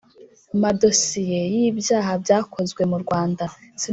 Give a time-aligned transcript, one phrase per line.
[0.61, 3.45] madosiye y'ibyaha byakozwe mu rwanda